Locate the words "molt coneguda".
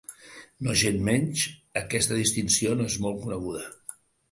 3.07-3.71